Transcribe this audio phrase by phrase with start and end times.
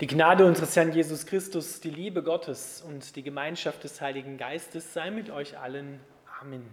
[0.00, 4.94] Die Gnade unseres Herrn Jesus Christus, die Liebe Gottes und die Gemeinschaft des Heiligen Geistes
[4.94, 6.00] sei mit euch allen.
[6.40, 6.66] Amen.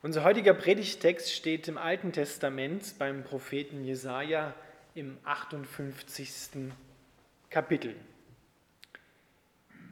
[0.00, 4.54] Unser heutiger Predigtext steht im Alten Testament beim Propheten Jesaja
[4.94, 6.70] im 58.
[7.50, 7.96] Kapitel.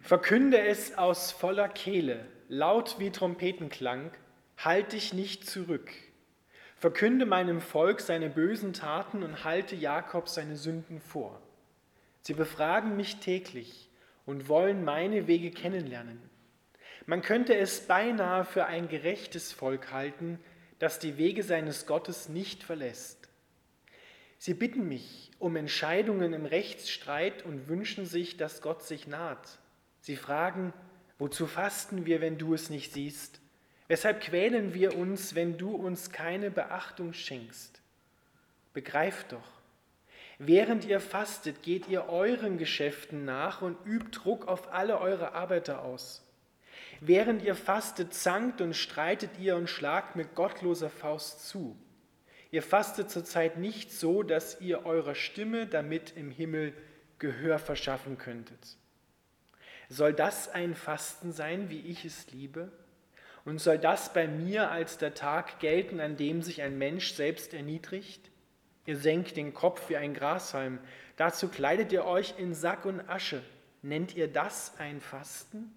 [0.01, 4.13] Verkünde es aus voller Kehle, laut wie Trompetenklang,
[4.59, 5.91] halt dich nicht zurück.
[6.77, 11.43] Verkünde meinem Volk seine bösen Taten und halte Jakob seine Sünden vor.
[12.23, 13.91] Sie befragen mich täglich
[14.25, 16.21] und wollen meine Wege kennenlernen.
[17.07, 20.39] Man könnte es beinahe für ein gerechtes Volk halten,
[20.79, 23.29] das die Wege seines Gottes nicht verlässt.
[24.39, 29.59] Sie bitten mich um Entscheidungen im Rechtsstreit und wünschen sich, dass Gott sich naht.
[30.01, 30.73] Sie fragen,
[31.19, 33.41] wozu fasten wir, wenn du es nicht siehst?
[33.89, 37.83] Weshalb quälen wir uns, wenn du uns keine Beachtung schenkst?
[38.73, 39.62] Begreif doch,
[40.45, 45.85] Während ihr fastet, geht ihr euren Geschäften nach und übt Druck auf alle eure Arbeiter
[45.85, 46.27] aus.
[47.01, 51.77] Während ihr fastet, zankt und streitet ihr und schlagt mit gottloser Faust zu.
[52.51, 56.73] Ihr fastet zurzeit nicht so, dass ihr eurer Stimme damit im Himmel
[57.21, 58.77] Gehör verschaffen könntet.
[59.89, 62.73] Soll das ein Fasten sein, wie ich es liebe?
[63.45, 67.55] Und soll das bei mir als der Tag gelten, an dem sich ein Mensch selbst
[67.55, 68.33] erniedrigt?
[68.85, 70.79] Ihr senkt den Kopf wie ein Grashalm.
[71.17, 73.43] Dazu kleidet ihr euch in Sack und Asche.
[73.83, 75.73] Nennt ihr das ein Fasten?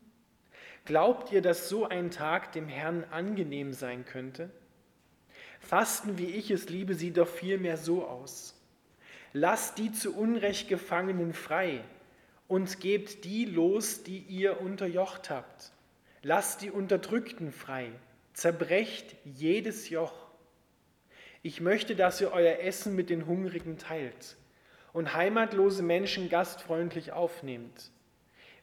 [0.85, 4.49] Glaubt ihr, dass so ein Tag dem Herrn angenehm sein könnte?
[5.59, 8.55] Fasten, wie ich es liebe, sieht doch vielmehr so aus.
[9.33, 11.83] Lasst die zu Unrecht Gefangenen frei
[12.47, 15.71] und gebt die los, die ihr unterjocht habt.
[16.21, 17.91] Lasst die Unterdrückten frei,
[18.33, 20.24] zerbrecht jedes Joch.
[21.45, 24.35] Ich möchte, dass ihr euer Essen mit den Hungrigen teilt
[24.93, 27.91] und heimatlose Menschen gastfreundlich aufnehmt.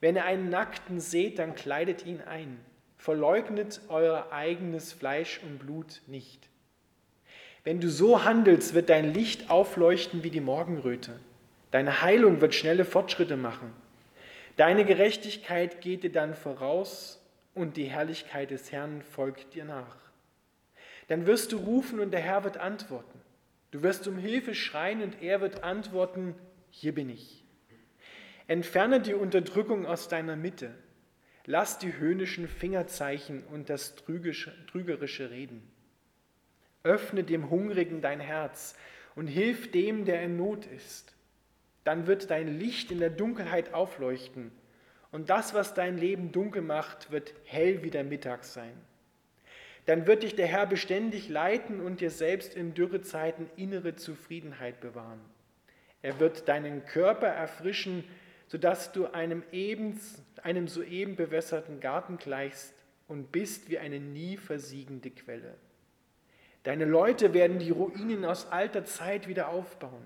[0.01, 2.59] Wenn ihr einen Nackten seht, dann kleidet ihn ein.
[2.99, 6.49] Verleugnet euer eigenes Fleisch und Blut nicht.
[7.63, 11.13] Wenn du so handelst, wird dein Licht aufleuchten wie die Morgenröte.
[11.71, 13.73] Deine Heilung wird schnelle Fortschritte machen.
[14.57, 20.12] Deine Gerechtigkeit geht dir dann voraus und die Herrlichkeit des Herrn folgt dir nach.
[21.09, 23.21] Dann wirst du rufen und der Herr wird antworten.
[23.71, 26.35] Du wirst um Hilfe schreien und er wird antworten,
[26.71, 27.45] hier bin ich.
[28.47, 30.75] Entferne die Unterdrückung aus deiner Mitte.
[31.47, 35.63] Lass die höhnischen Fingerzeichen und das trügerische Reden.
[36.83, 38.77] Öffne dem Hungrigen dein Herz
[39.15, 41.15] und hilf dem, der in Not ist.
[41.85, 44.53] Dann wird dein Licht in der Dunkelheit aufleuchten
[45.11, 48.73] und das, was dein Leben dunkel macht, wird hell wie der Mittag sein.
[49.87, 55.21] Dann wird dich der Herr beständig leiten und dir selbst in Dürrezeiten innere Zufriedenheit bewahren.
[56.03, 58.05] Er wird deinen Körper erfrischen,
[58.47, 59.99] sodass du einem, eben,
[60.43, 62.75] einem soeben bewässerten Garten gleichst
[63.09, 65.55] und bist wie eine nie versiegende Quelle.
[66.63, 70.05] Deine Leute werden die Ruinen aus alter Zeit wieder aufbauen.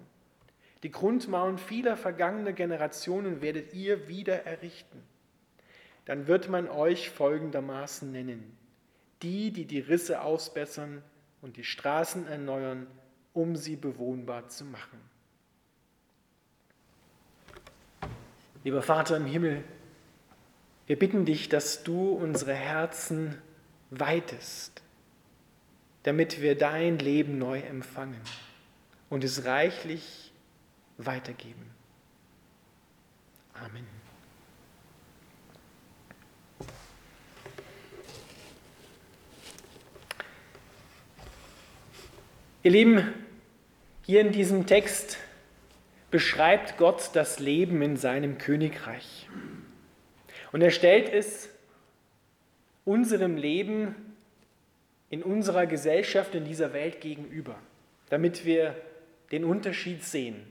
[0.82, 5.02] Die Grundmauern vieler vergangener Generationen werdet ihr wieder errichten.
[6.06, 8.56] Dann wird man euch folgendermaßen nennen
[9.22, 11.02] die, die die Risse ausbessern
[11.40, 12.86] und die Straßen erneuern,
[13.32, 15.00] um sie bewohnbar zu machen.
[18.64, 19.62] Lieber Vater im Himmel,
[20.86, 23.36] wir bitten dich, dass du unsere Herzen
[23.90, 24.82] weitest,
[26.02, 28.20] damit wir dein Leben neu empfangen
[29.08, 30.32] und es reichlich
[30.98, 31.70] weitergeben.
[33.54, 34.05] Amen.
[42.66, 43.14] Ihr Lieben,
[44.02, 45.18] hier in diesem Text
[46.10, 49.28] beschreibt Gott das Leben in seinem Königreich.
[50.50, 51.48] Und er stellt es
[52.84, 53.94] unserem Leben
[55.10, 57.54] in unserer Gesellschaft, in dieser Welt gegenüber,
[58.10, 58.74] damit wir
[59.30, 60.44] den Unterschied sehen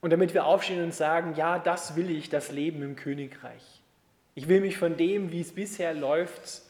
[0.00, 3.82] und damit wir aufstehen und sagen, ja, das will ich, das Leben im Königreich.
[4.36, 6.62] Ich will mich von dem, wie es bisher läuft,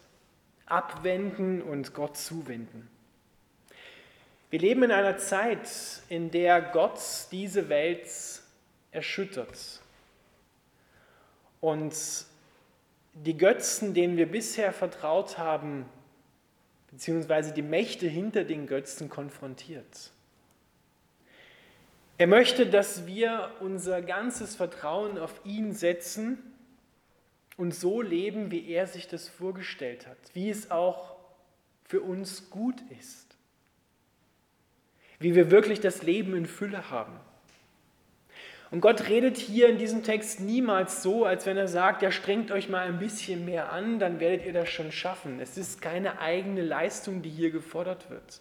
[0.64, 2.88] abwenden und Gott zuwenden.
[4.52, 5.66] Wir leben in einer Zeit,
[6.10, 7.00] in der Gott
[7.30, 8.06] diese Welt
[8.90, 9.80] erschüttert.
[11.62, 11.94] Und
[13.14, 15.86] die Götzen, denen wir bisher vertraut haben,
[16.90, 20.10] beziehungsweise die Mächte hinter den Götzen konfrontiert.
[22.18, 26.36] Er möchte, dass wir unser ganzes Vertrauen auf ihn setzen
[27.56, 31.16] und so leben, wie er sich das vorgestellt hat, wie es auch
[31.86, 33.31] für uns gut ist
[35.22, 37.12] wie wir wirklich das Leben in Fülle haben.
[38.72, 42.50] Und Gott redet hier in diesem Text niemals so, als wenn er sagt, ja, strengt
[42.50, 45.40] euch mal ein bisschen mehr an, dann werdet ihr das schon schaffen.
[45.40, 48.40] Es ist keine eigene Leistung, die hier gefordert wird,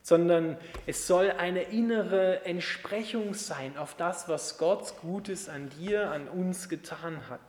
[0.00, 0.56] sondern
[0.86, 6.70] es soll eine innere Entsprechung sein auf das, was Gott Gutes an dir, an uns
[6.70, 7.40] getan hat.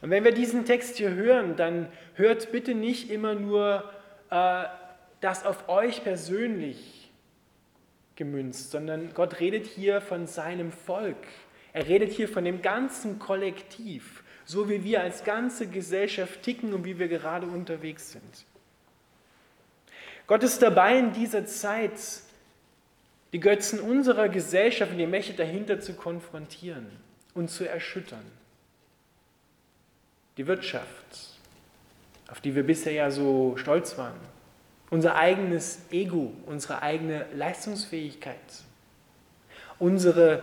[0.00, 3.88] Und wenn wir diesen Text hier hören, dann hört bitte nicht immer nur
[4.30, 4.64] äh,
[5.20, 6.91] das auf euch persönlich
[8.22, 11.16] gemünzt, sondern Gott redet hier von seinem Volk.
[11.72, 16.84] Er redet hier von dem ganzen Kollektiv, so wie wir als ganze Gesellschaft ticken und
[16.84, 18.46] wie wir gerade unterwegs sind.
[20.28, 21.98] Gott ist dabei in dieser Zeit,
[23.32, 26.86] die Götzen unserer Gesellschaft und die Mächte dahinter zu konfrontieren
[27.34, 28.24] und zu erschüttern.
[30.36, 31.40] Die Wirtschaft,
[32.30, 34.20] auf die wir bisher ja so stolz waren,
[34.92, 38.36] unser eigenes Ego, unsere eigene Leistungsfähigkeit,
[39.78, 40.42] unsere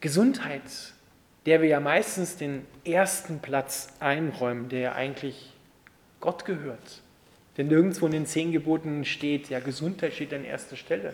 [0.00, 0.62] Gesundheit,
[1.44, 5.52] der wir ja meistens den ersten Platz einräumen, der ja eigentlich
[6.20, 7.02] Gott gehört.
[7.58, 11.12] Denn nirgendwo in den zehn Geboten steht, ja, Gesundheit steht an erster Stelle,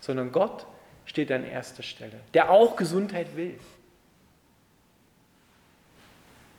[0.00, 0.66] sondern Gott
[1.04, 3.54] steht an erster Stelle, der auch Gesundheit will.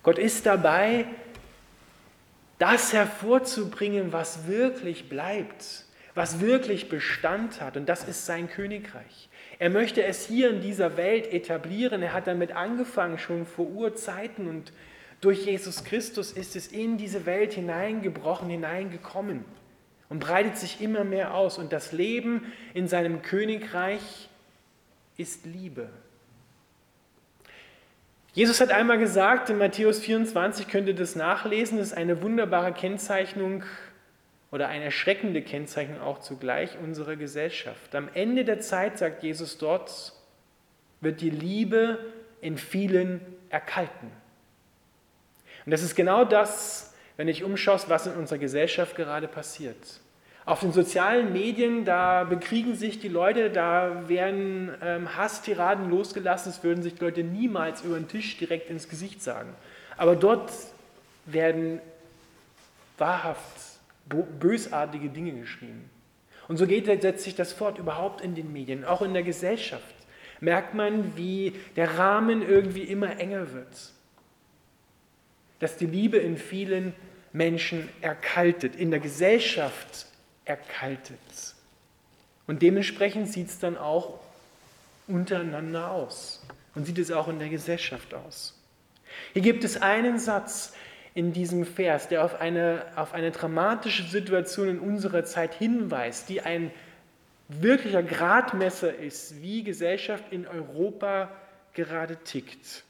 [0.03, 1.05] Gott ist dabei,
[2.59, 7.77] das hervorzubringen, was wirklich bleibt, was wirklich Bestand hat.
[7.77, 9.29] Und das ist sein Königreich.
[9.57, 12.03] Er möchte es hier in dieser Welt etablieren.
[12.03, 14.47] Er hat damit angefangen, schon vor Urzeiten.
[14.47, 14.71] Und
[15.21, 19.45] durch Jesus Christus ist es in diese Welt hineingebrochen, hineingekommen
[20.09, 21.57] und breitet sich immer mehr aus.
[21.57, 24.29] Und das Leben in seinem Königreich
[25.17, 25.89] ist Liebe.
[28.33, 32.73] Jesus hat einmal gesagt, in Matthäus 24 könnt ihr das nachlesen, das ist eine wunderbare
[32.73, 33.63] Kennzeichnung
[34.51, 37.95] oder eine erschreckende Kennzeichnung auch zugleich unserer Gesellschaft.
[37.95, 40.13] Am Ende der Zeit, sagt Jesus dort,
[41.01, 41.99] wird die Liebe
[42.41, 44.11] in vielen erkalten.
[45.65, 50.01] Und das ist genau das, wenn ich umschaust, was in unserer Gesellschaft gerade passiert.
[50.49, 56.63] Auf den sozialen Medien, da bekriegen sich die Leute, da werden ähm, Hasstiraden losgelassen, das
[56.63, 59.53] würden sich die Leute niemals über den Tisch direkt ins Gesicht sagen.
[59.95, 60.51] Aber dort
[61.27, 61.79] werden
[62.97, 63.77] wahrhaft
[64.39, 65.87] bösartige Dinge geschrieben.
[66.47, 69.83] Und so geht, setzt sich das fort, überhaupt in den Medien, auch in der Gesellschaft.
[70.39, 73.91] Merkt man, wie der Rahmen irgendwie immer enger wird.
[75.59, 76.95] Dass die Liebe in vielen
[77.33, 80.07] Menschen erkaltet, in der Gesellschaft
[80.49, 81.19] erkaltet.
[82.47, 84.19] Und dementsprechend sieht es dann auch
[85.07, 86.43] untereinander aus
[86.75, 88.59] und sieht es auch in der Gesellschaft aus.
[89.33, 90.73] Hier gibt es einen Satz
[91.13, 96.41] in diesem Vers, der auf eine, auf eine dramatische Situation in unserer Zeit hinweist, die
[96.41, 96.71] ein
[97.47, 101.29] wirklicher Gradmesser ist, wie Gesellschaft in Europa
[101.73, 102.83] gerade tickt.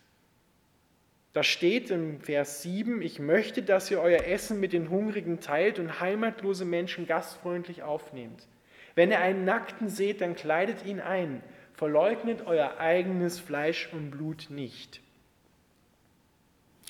[1.33, 5.77] Da steht im Vers 7, ich möchte, dass ihr euer Essen mit den Hungrigen teilt
[5.77, 8.47] und heimatlose Menschen gastfreundlich aufnehmt.
[8.95, 11.43] Wenn ihr einen Nackten seht, dann kleidet ihn ein.
[11.73, 15.01] Verleugnet euer eigenes Fleisch und Blut nicht.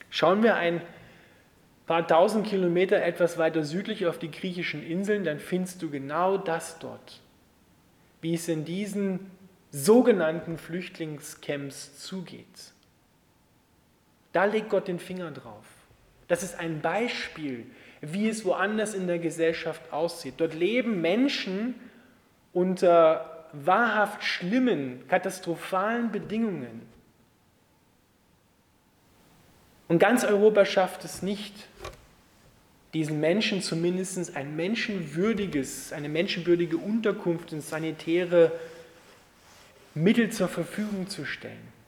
[0.09, 0.81] Schauen wir ein
[1.86, 6.80] paar tausend Kilometer etwas weiter südlich auf die griechischen Inseln, dann findest du genau das
[6.80, 7.21] dort,
[8.21, 9.31] wie es in diesen
[9.71, 12.74] sogenannten Flüchtlingscamps zugeht.
[14.31, 15.65] Da legt Gott den Finger drauf.
[16.27, 17.65] Das ist ein Beispiel,
[18.01, 20.36] wie es woanders in der Gesellschaft aussieht.
[20.38, 21.75] Dort leben Menschen
[22.53, 26.81] unter wahrhaft schlimmen, katastrophalen Bedingungen.
[29.88, 31.53] Und ganz Europa schafft es nicht,
[32.93, 38.51] diesen Menschen zumindest ein menschenwürdiges, eine menschenwürdige Unterkunft und sanitäre
[39.95, 41.78] Mittel zur Verfügung zu stellen.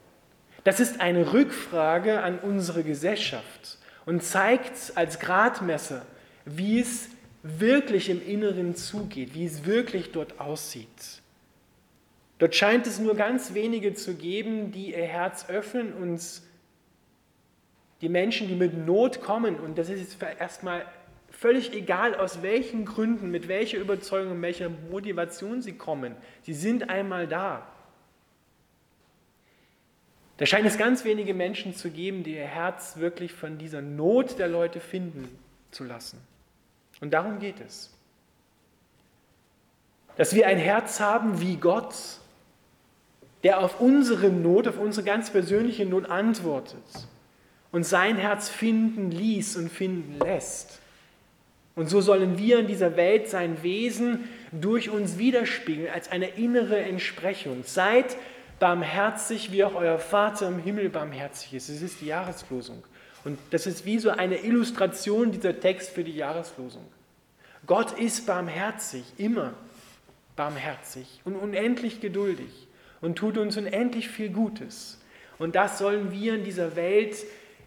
[0.63, 6.05] Das ist eine Rückfrage an unsere Gesellschaft und zeigt als Gradmesser,
[6.45, 7.09] wie es
[7.43, 11.21] wirklich im Inneren zugeht, wie es wirklich dort aussieht.
[12.37, 16.21] Dort scheint es nur ganz wenige zu geben, die ihr Herz öffnen und
[18.01, 20.85] die Menschen, die mit Not kommen, und das ist jetzt erstmal
[21.29, 26.89] völlig egal, aus welchen Gründen, mit welcher Überzeugung, mit welcher Motivation sie kommen, sie sind
[26.89, 27.67] einmal da.
[30.41, 34.39] Da scheint es ganz wenige Menschen zu geben, die ihr Herz wirklich von dieser Not
[34.39, 35.29] der Leute finden
[35.69, 36.17] zu lassen.
[36.99, 37.91] Und darum geht es.
[40.15, 41.93] Dass wir ein Herz haben wie Gott,
[43.43, 46.81] der auf unsere Not, auf unsere ganz persönliche Not antwortet
[47.71, 50.79] und sein Herz finden ließ und finden lässt.
[51.75, 56.79] Und so sollen wir in dieser Welt sein Wesen durch uns widerspiegeln als eine innere
[56.79, 57.61] Entsprechung.
[57.63, 58.17] Seid
[58.61, 61.67] barmherzig, wie auch euer Vater im Himmel barmherzig ist.
[61.67, 62.83] Das ist die Jahreslosung.
[63.23, 66.85] Und das ist wie so eine Illustration dieser Text für die Jahreslosung.
[67.65, 69.55] Gott ist barmherzig, immer
[70.35, 72.67] barmherzig und unendlich geduldig
[73.01, 74.99] und tut uns unendlich viel Gutes.
[75.39, 77.15] Und das sollen wir in dieser Welt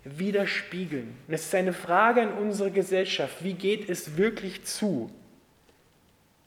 [0.05, 1.17] widerspiegeln.
[1.27, 5.11] Und es ist eine Frage an unsere Gesellschaft, wie geht es wirklich zu?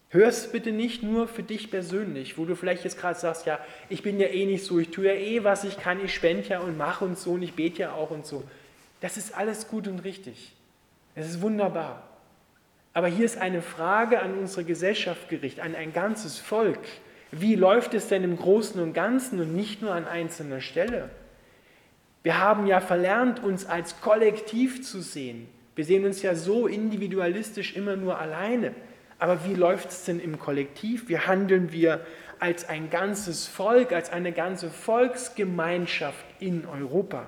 [0.10, 3.60] Hör es bitte nicht nur für dich persönlich, wo du vielleicht jetzt gerade sagst, ja,
[3.90, 6.48] ich bin ja eh nicht so, ich tue ja eh, was ich kann, ich spende
[6.48, 8.44] ja und mache und so und ich bete ja auch und so.
[9.02, 10.54] Das ist alles gut und richtig.
[11.14, 12.04] Es ist wunderbar.
[12.94, 16.80] Aber hier ist eine Frage an unsere Gesellschaft gerichtet, an ein ganzes Volk.
[17.32, 21.10] Wie läuft es denn im Großen und Ganzen und nicht nur an einzelner Stelle?
[22.24, 25.48] Wir haben ja verlernt, uns als Kollektiv zu sehen.
[25.76, 28.74] Wir sehen uns ja so individualistisch immer nur alleine.
[29.20, 31.10] Aber wie läuft es denn im Kollektiv?
[31.10, 32.06] Wie handeln wir
[32.40, 37.28] als ein ganzes Volk, als eine ganze Volksgemeinschaft in Europa?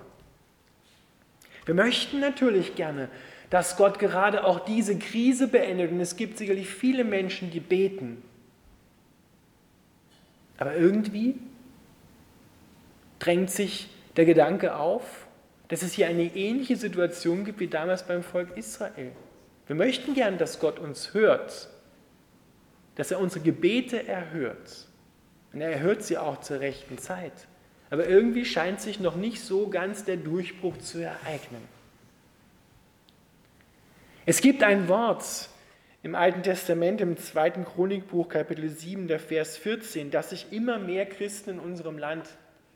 [1.65, 3.10] Wir möchten natürlich gerne,
[3.50, 5.91] dass Gott gerade auch diese Krise beendet.
[5.91, 8.24] Und es gibt sicherlich viele Menschen, die beten.
[10.58, 11.36] Aber irgendwie
[13.17, 15.27] drängt sich der Gedanke auf,
[15.69, 19.12] dass es hier eine ähnliche Situation gibt wie damals beim Volk Israel.
[19.67, 21.69] Wir möchten gern, dass Gott uns hört,
[22.99, 24.85] dass er unsere Gebete erhört.
[25.53, 27.31] Und er erhört sie auch zur rechten Zeit.
[27.89, 31.61] Aber irgendwie scheint sich noch nicht so ganz der Durchbruch zu ereignen.
[34.25, 35.47] Es gibt ein Wort
[36.03, 41.05] im Alten Testament, im zweiten Chronikbuch, Kapitel 7, der Vers 14, dass sich immer mehr
[41.05, 42.27] Christen in unserem Land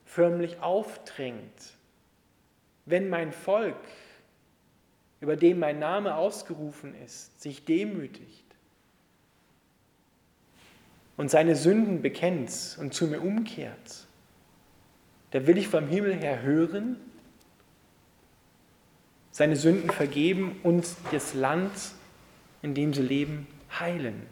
[0.05, 1.73] förmlich aufdrängt.
[2.85, 3.75] Wenn mein Volk,
[5.19, 8.42] über dem mein Name ausgerufen ist, sich demütigt,
[11.17, 14.07] und seine Sünden bekennt und zu mir umkehrt,
[15.31, 16.97] da will ich vom Himmel her hören,
[19.31, 21.71] seine Sünden vergeben und das Land,
[22.61, 23.47] in dem sie leben,
[23.79, 24.27] heilen.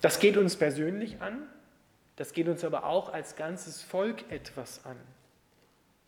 [0.00, 1.42] Das geht uns persönlich an,
[2.16, 4.96] das geht uns aber auch als ganzes Volk etwas an.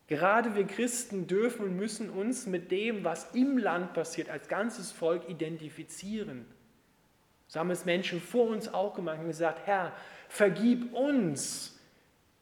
[0.08, 4.92] Gerade wir Christen dürfen und müssen uns mit dem, was im Land passiert, als ganzes
[4.92, 6.46] Volk identifizieren.
[7.48, 9.92] So haben es Menschen vor uns auch gemacht und gesagt, Herr,
[10.28, 11.78] vergib uns,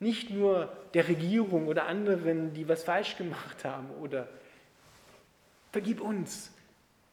[0.01, 4.29] nicht nur der Regierung oder anderen, die was falsch gemacht haben, oder
[5.73, 6.53] vergib uns.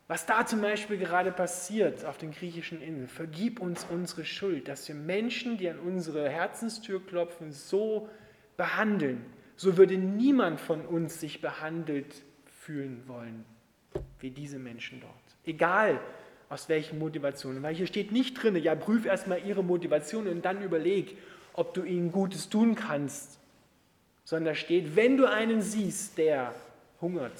[0.07, 4.85] Was da zum Beispiel gerade passiert auf den griechischen Inseln, vergib uns unsere Schuld, dass
[4.89, 8.09] wir Menschen, die an unsere Herzenstür klopfen, so
[8.57, 9.25] behandeln,
[9.61, 12.23] so würde niemand von uns sich behandelt
[12.61, 13.45] fühlen wollen
[14.19, 15.13] wie diese Menschen dort.
[15.45, 15.99] Egal
[16.49, 17.61] aus welchen Motivationen.
[17.61, 21.15] Weil hier steht nicht drin, ja, prüf erstmal ihre Motivation und dann überleg,
[21.53, 23.39] ob du ihnen Gutes tun kannst.
[24.25, 26.55] Sondern da steht, wenn du einen siehst, der
[26.99, 27.39] hungert,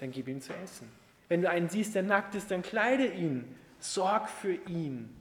[0.00, 0.88] dann gib ihm zu essen.
[1.28, 3.44] Wenn du einen siehst, der nackt ist, dann kleide ihn.
[3.78, 5.14] Sorg für ihn.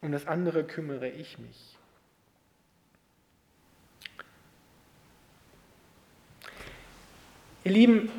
[0.00, 1.73] Um das andere kümmere ich mich.
[7.64, 8.10] Ihr Lieben,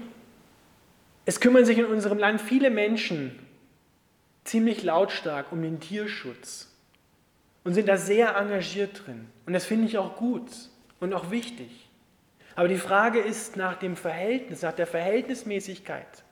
[1.25, 3.39] es kümmern sich in unserem Land viele Menschen
[4.43, 6.71] ziemlich lautstark um den Tierschutz
[7.63, 9.27] und sind da sehr engagiert drin.
[9.45, 10.49] Und das finde ich auch gut
[10.99, 11.89] und auch wichtig.
[12.55, 16.23] Aber die Frage ist nach dem Verhältnis, nach der Verhältnismäßigkeit.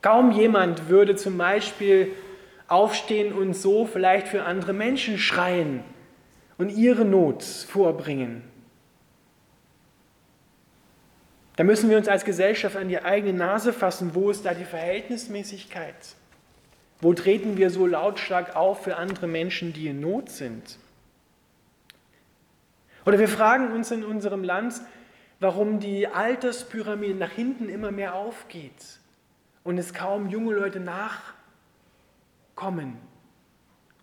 [0.00, 2.12] Kaum jemand würde zum Beispiel
[2.68, 5.82] aufstehen und so vielleicht für andere Menschen schreien
[6.56, 8.53] und ihre Not vorbringen.
[11.56, 14.14] Da müssen wir uns als Gesellschaft an die eigene Nase fassen.
[14.14, 15.94] Wo ist da die Verhältnismäßigkeit?
[17.00, 20.78] Wo treten wir so lautstark auf für andere Menschen, die in Not sind?
[23.06, 24.80] Oder wir fragen uns in unserem Land,
[25.38, 28.98] warum die Alterspyramide nach hinten immer mehr aufgeht
[29.62, 30.80] und es kaum junge Leute
[32.54, 32.96] nachkommen.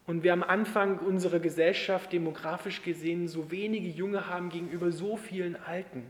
[0.05, 5.55] Und wir am Anfang unserer Gesellschaft demografisch gesehen so wenige Junge haben gegenüber so vielen
[5.55, 6.03] Alten.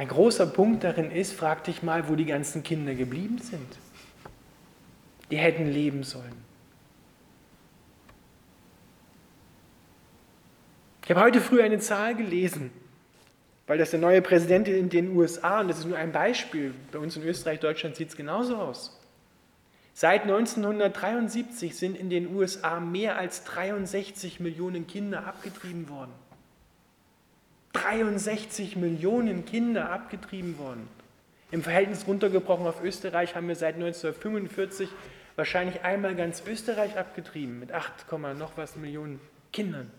[0.00, 3.68] Ein großer Punkt darin ist, frag dich mal, wo die ganzen Kinder geblieben sind.
[5.30, 6.42] Die hätten leben sollen.
[11.04, 12.70] Ich habe heute früh eine Zahl gelesen,
[13.66, 16.98] weil das der neue Präsident in den USA, und das ist nur ein Beispiel, bei
[16.98, 18.98] uns in Österreich, Deutschland sieht es genauso aus.
[19.92, 26.12] Seit 1973 sind in den USA mehr als 63 Millionen Kinder abgetrieben worden.
[27.72, 30.88] 63 Millionen Kinder abgetrieben worden.
[31.50, 34.88] Im Verhältnis runtergebrochen auf Österreich haben wir seit 1945
[35.36, 39.20] wahrscheinlich einmal ganz Österreich abgetrieben mit 8, noch was Millionen
[39.52, 39.90] Kindern.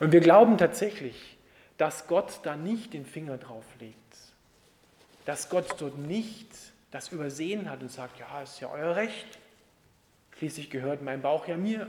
[0.00, 1.36] Und wir glauben tatsächlich,
[1.76, 3.96] dass Gott da nicht den Finger drauf legt,
[5.24, 6.48] dass Gott dort nicht
[6.90, 9.38] das übersehen hat und sagt, ja, ist ja euer Recht.
[10.38, 11.88] Schließlich gehört mein Bauch ja mir.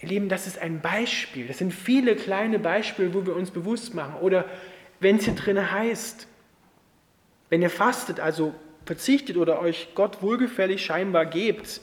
[0.00, 1.46] Ihr Lieben, das ist ein Beispiel.
[1.48, 4.16] Das sind viele kleine Beispiele, wo wir uns bewusst machen.
[4.20, 4.44] Oder
[5.00, 6.26] wenn es hier drin heißt,
[7.48, 11.80] wenn ihr fastet, also verzichtet oder euch Gott wohlgefällig scheinbar gebt,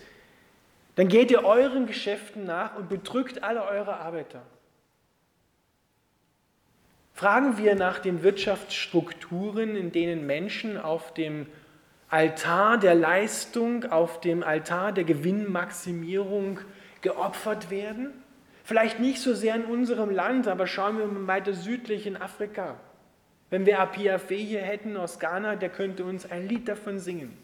[0.95, 4.43] dann geht ihr euren Geschäften nach und bedrückt alle eure Arbeiter.
[7.13, 11.47] Fragen wir nach den Wirtschaftsstrukturen, in denen Menschen auf dem
[12.09, 16.59] Altar der Leistung, auf dem Altar der Gewinnmaximierung
[17.03, 18.11] geopfert werden?
[18.63, 22.79] Vielleicht nicht so sehr in unserem Land, aber schauen wir mal weiter südlich in Afrika.
[23.49, 27.37] Wenn wir Apiafe hier hätten aus Ghana, der könnte uns ein Lied davon singen,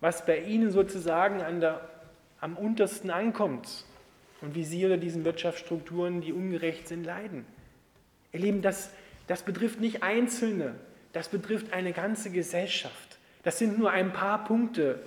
[0.00, 1.80] was bei ihnen sozusagen an der,
[2.40, 3.84] am untersten ankommt
[4.40, 7.44] und wie sie unter diesen Wirtschaftsstrukturen, die ungerecht sind, leiden.
[8.32, 8.90] Ihr Lieben, das,
[9.26, 10.74] das betrifft nicht Einzelne,
[11.12, 13.18] das betrifft eine ganze Gesellschaft.
[13.42, 15.00] Das sind nur ein paar Punkte.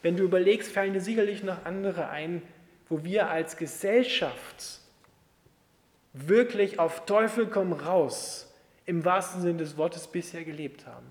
[0.00, 2.40] Wenn du überlegst, fallen dir sicherlich noch andere ein,
[2.90, 4.80] wo wir als Gesellschaft
[6.12, 8.52] wirklich auf Teufel komm raus
[8.84, 11.06] im wahrsten Sinne des Wortes bisher gelebt haben.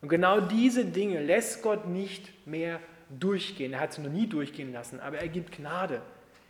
[0.00, 2.80] Und genau diese Dinge lässt Gott nicht mehr
[3.10, 3.72] durchgehen.
[3.72, 6.00] Er hat sie noch nie durchgehen lassen, aber er gibt Gnade.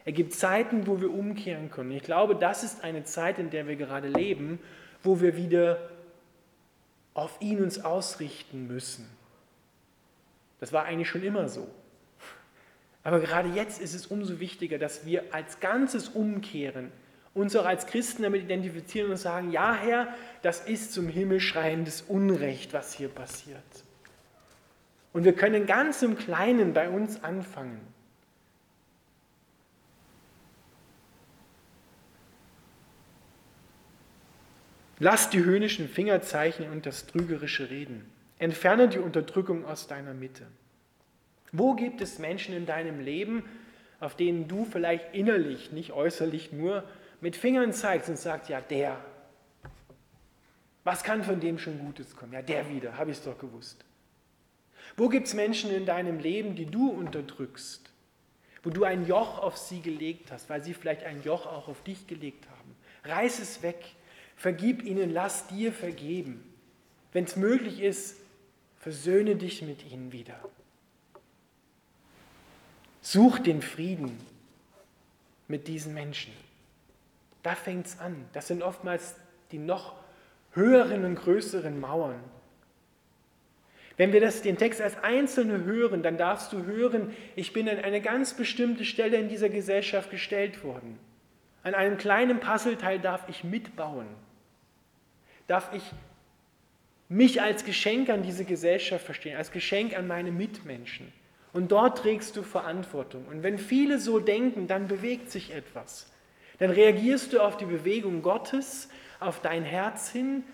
[0.05, 1.93] Er gibt Zeiten, wo wir umkehren können.
[1.93, 4.61] Ich glaube, das ist eine Zeit, in der wir gerade leben,
[5.03, 5.91] wo wir wieder
[7.15, 9.09] auf ihn uns ausrichten müssen.
[10.61, 11.67] Das war eigentlich schon immer so.
[13.07, 16.91] Aber gerade jetzt ist es umso wichtiger, dass wir als Ganzes umkehren,
[17.35, 22.03] uns auch als Christen damit identifizieren und sagen, ja Herr, das ist zum Himmel schreiendes
[22.03, 23.63] Unrecht, was hier passiert.
[25.13, 27.81] Und wir können ganz im Kleinen bei uns anfangen.
[34.99, 38.11] Lass die höhnischen Fingerzeichen und das trügerische Reden.
[38.41, 40.49] Entferne die Unterdrückung aus deiner Mitte.
[41.59, 43.45] Wo gibt es Menschen in deinem Leben,
[44.01, 46.85] auf denen du vielleicht innerlich, nicht äußerlich nur,
[47.21, 49.03] mit Fingern zeigst und sagst, ja, der.
[50.85, 52.33] Was kann von dem schon Gutes kommen?
[52.33, 53.85] Ja, der wieder, habe ich es doch gewusst.
[54.97, 57.91] Wo gibt es Menschen in deinem Leben, die du unterdrückst,
[58.63, 61.83] wo du ein Joch auf sie gelegt hast, weil sie vielleicht ein Joch auch auf
[61.83, 62.77] dich gelegt haben?
[63.05, 63.79] Reiß es weg,
[64.37, 66.45] Vergib ihnen, lass dir vergeben.
[67.13, 68.19] Wenn es möglich ist,
[68.79, 70.39] versöhne dich mit ihnen wieder.
[73.07, 74.19] Such den Frieden
[75.47, 76.33] mit diesen Menschen.
[77.45, 78.25] Da fängt es an.
[78.33, 79.15] Das sind oftmals
[79.53, 79.95] die noch
[80.55, 82.19] höheren und größeren Mauern.
[83.97, 87.79] Wenn wir das, den Text als Einzelne hören, dann darfst du hören, ich bin an
[87.79, 90.99] eine ganz bestimmte Stelle in dieser Gesellschaft gestellt worden.
[91.63, 94.09] An einem kleinen Puzzleteil darf ich mitbauen
[95.47, 95.83] darf ich
[97.09, 101.13] mich als Geschenk an diese Gesellschaft verstehen, als Geschenk an meine Mitmenschen.
[101.57, 103.25] Und dort trägst du Verantwortung.
[103.29, 106.07] Und wenn viele so denken, dann bewegt sich etwas.
[106.59, 108.91] Dann reagierst du auf die Bewegung Gottes,
[109.21, 110.45] auf dein Herz hin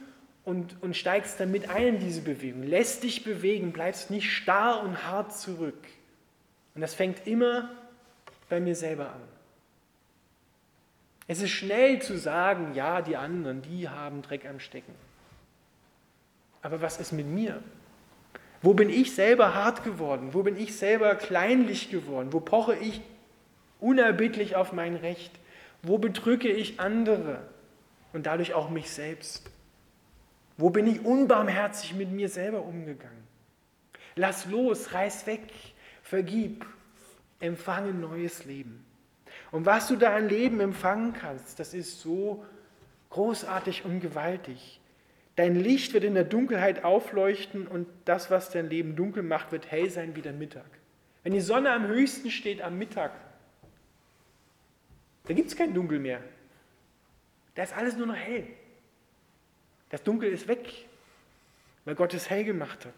[0.45, 2.63] und, und steigst damit ein in diese Bewegung.
[2.63, 5.89] Lässt dich bewegen, bleibst nicht starr und hart zurück.
[6.77, 7.69] Und das fängt immer
[8.49, 9.23] bei mir selber an.
[11.27, 14.95] Es ist schnell zu sagen, ja, die anderen, die haben Dreck am Stecken.
[16.63, 17.61] Aber was ist mit mir?
[18.63, 20.31] Wo bin ich selber hart geworden?
[20.33, 22.33] Wo bin ich selber kleinlich geworden?
[22.33, 23.01] Wo poche ich
[23.81, 25.33] unerbittlich auf mein Recht?
[25.83, 27.43] Wo bedrücke ich andere
[28.13, 29.51] und dadurch auch mich selbst?
[30.57, 33.27] Wo bin ich unbarmherzig mit mir selber umgegangen?
[34.15, 35.43] Lass los, reiß weg,
[36.03, 36.65] vergib,
[37.41, 38.85] empfange neues Leben.
[39.51, 42.45] Und was du da an Leben empfangen kannst, das ist so
[43.11, 44.81] großartig und gewaltig.
[45.37, 49.71] Dein Licht wird in der Dunkelheit aufleuchten und das, was dein Leben dunkel macht, wird
[49.71, 50.67] hell sein wie der Mittag.
[51.23, 53.13] Wenn die Sonne am höchsten steht am Mittag,
[55.25, 56.21] da gibt es kein Dunkel mehr.
[57.55, 58.47] Da ist alles nur noch hell.
[59.91, 60.69] Das Dunkel ist weg,
[61.85, 62.95] weil Gott es hell gemacht hat.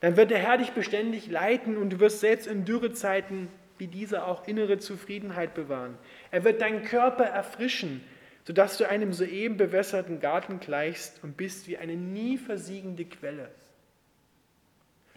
[0.00, 4.26] Dann wird der Herr dich beständig leiten und du wirst selbst in Dürrezeiten wie dieser
[4.26, 5.96] auch innere Zufriedenheit bewahren.
[6.30, 8.02] Er wird deinen Körper erfrischen,
[8.46, 13.50] sodass du einem soeben bewässerten Garten gleichst und bist wie eine nie versiegende Quelle.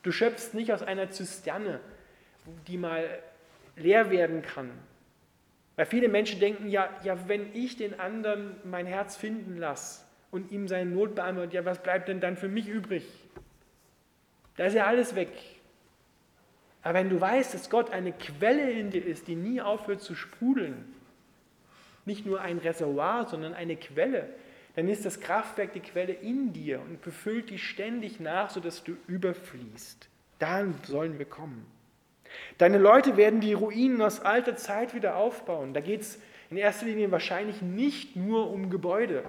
[0.01, 1.79] Du schöpfst nicht aus einer Zisterne,
[2.67, 3.07] die mal
[3.75, 4.71] leer werden kann,
[5.75, 10.51] Weil viele Menschen denken, ja, ja, wenn ich den anderen mein Herz finden lasse und
[10.51, 13.05] ihm seine Not beantworte, ja, was bleibt denn dann für mich übrig?
[14.57, 15.31] Da ist ja alles weg.
[16.81, 20.15] Aber wenn du weißt, dass Gott eine Quelle in dir ist, die nie aufhört zu
[20.15, 20.93] sprudeln,
[22.05, 24.29] nicht nur ein Reservoir, sondern eine Quelle,
[24.75, 28.95] dann ist das Kraftwerk die Quelle in dir und befüllt dich ständig nach, sodass du
[29.07, 30.07] überfließt.
[30.39, 31.65] Dahin sollen wir kommen.
[32.57, 35.73] Deine Leute werden die Ruinen aus alter Zeit wieder aufbauen.
[35.73, 39.23] Da geht es in erster Linie wahrscheinlich nicht nur um Gebäude,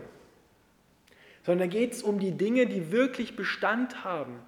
[1.44, 4.38] sondern da geht es um die Dinge, die wirklich Bestand haben,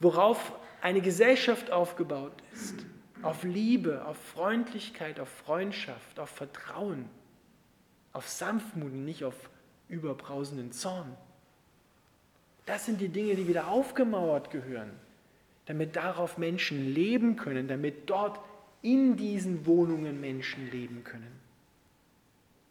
[0.00, 2.74] worauf eine Gesellschaft aufgebaut ist.
[3.22, 7.08] Auf Liebe, auf Freundlichkeit, auf Freundschaft, auf Vertrauen,
[8.16, 9.34] auf Sanftmut und nicht auf
[9.88, 11.16] überbrausenden Zorn.
[12.64, 14.90] Das sind die Dinge, die wieder aufgemauert gehören
[15.66, 18.40] damit darauf Menschen leben können, damit dort
[18.82, 21.40] in diesen Wohnungen Menschen leben können.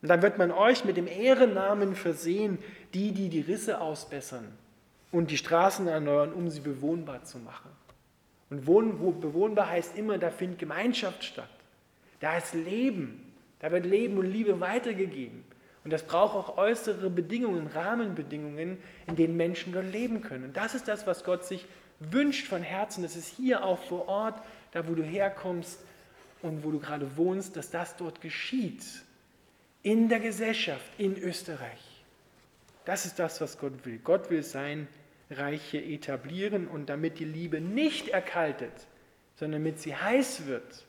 [0.02, 2.58] Und dann wird man euch mit dem Ehrennamen versehen,
[2.94, 4.48] die, die die Risse ausbessern
[5.12, 7.70] und die Straßen erneuern, um sie bewohnbar zu machen.
[8.50, 11.50] Und wohn, bewohnbar heißt immer, da findet Gemeinschaft statt.
[12.20, 13.25] Da ist Leben.
[13.66, 15.44] Da wird Leben und Liebe weitergegeben.
[15.84, 20.44] Und das braucht auch äußere Bedingungen, Rahmenbedingungen, in denen Menschen dort leben können.
[20.44, 21.66] Und das ist das, was Gott sich
[22.00, 24.40] wünscht von Herzen, dass es hier auch vor Ort,
[24.72, 25.80] da wo du herkommst
[26.44, 28.84] und wo du gerade wohnst, dass das dort geschieht.
[29.82, 32.04] In der Gesellschaft in Österreich.
[32.86, 33.98] Das ist das, was Gott will.
[33.98, 34.88] Gott will sein
[35.32, 38.86] Reich hier etablieren und damit die Liebe nicht erkaltet,
[39.38, 40.85] sondern damit sie heiß wird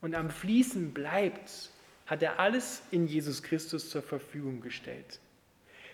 [0.00, 1.70] und am Fließen bleibt,
[2.06, 5.20] hat er alles in Jesus Christus zur Verfügung gestellt.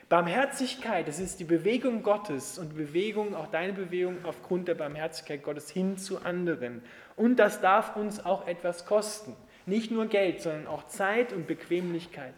[0.08, 5.70] Barmherzigkeit, das ist die Bewegung Gottes und Bewegung, auch deine Bewegung aufgrund der Barmherzigkeit Gottes
[5.70, 6.82] hin zu anderen.
[7.16, 9.34] Und das darf uns auch etwas kosten.
[9.64, 12.34] Nicht nur Geld, sondern auch Zeit und Bequemlichkeit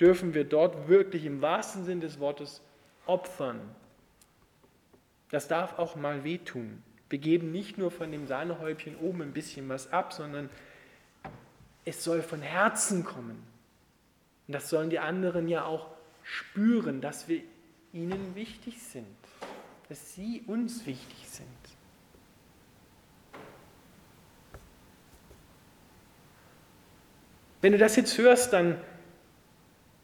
[0.00, 2.60] dürfen wir dort wirklich im wahrsten Sinn des Wortes
[3.06, 3.60] opfern.
[5.30, 6.82] Das darf auch mal wehtun.
[7.08, 10.50] Wir geben nicht nur von dem Sahnehäubchen oben ein bisschen was ab, sondern
[11.84, 13.42] es soll von Herzen kommen.
[14.46, 15.88] Und das sollen die anderen ja auch
[16.22, 17.42] spüren, dass wir
[17.92, 19.06] ihnen wichtig sind,
[19.88, 21.46] dass sie uns wichtig sind.
[27.60, 28.78] Wenn du das jetzt hörst, dann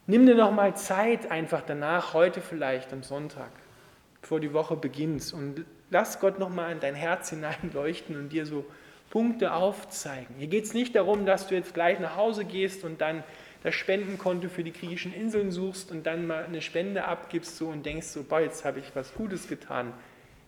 [0.06, 3.50] nimm dir noch mal Zeit einfach danach, heute vielleicht am Sonntag,
[4.22, 8.46] bevor die Woche beginnt und lass Gott noch mal in dein Herz hineinleuchten und dir
[8.46, 8.64] so
[9.10, 10.36] Punkte aufzeigen.
[10.38, 13.24] Hier geht es nicht darum, dass du jetzt gleich nach Hause gehst und dann
[13.62, 17.84] das Spendenkonto für die griechischen Inseln suchst und dann mal eine Spende abgibst so und
[17.84, 19.92] denkst so, boah, jetzt habe ich was Gutes getan.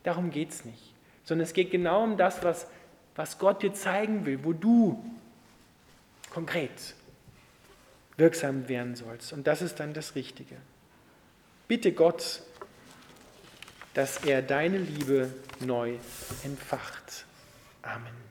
[0.05, 0.94] Darum geht es nicht.
[1.25, 2.66] Sondern es geht genau um das, was,
[3.14, 5.05] was Gott dir zeigen will, wo du
[6.31, 6.94] konkret
[8.16, 9.33] wirksam werden sollst.
[9.33, 10.57] Und das ist dann das Richtige.
[11.68, 12.42] Bitte Gott,
[13.94, 15.94] dass er deine Liebe neu
[16.44, 17.27] entfacht.
[17.83, 18.21] Amen.